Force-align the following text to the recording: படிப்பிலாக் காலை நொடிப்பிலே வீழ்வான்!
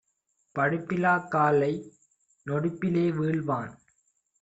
படிப்பிலாக் 0.55 1.27
காலை 1.27 1.71
நொடிப்பிலே 2.45 3.05
வீழ்வான்! 3.11 3.73